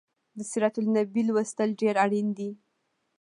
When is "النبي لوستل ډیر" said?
0.81-1.95